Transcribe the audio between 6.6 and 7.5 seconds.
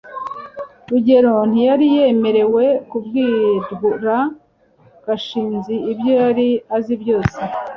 azi byose